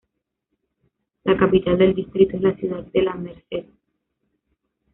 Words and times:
La 1.25 1.37
capital 1.37 1.77
del 1.77 1.93
distrito 1.93 2.35
es 2.35 2.41
la 2.41 2.55
ciudad 2.57 2.83
de 2.85 3.03
La 3.03 3.13
Merced. 3.13 3.65